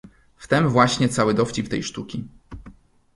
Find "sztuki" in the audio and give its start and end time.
1.83-2.27